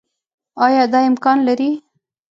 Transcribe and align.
آيا 0.65 0.83
دا 0.93 0.99
امکان 1.09 1.37
لري 1.47 1.71